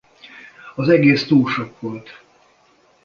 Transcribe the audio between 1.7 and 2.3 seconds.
volt.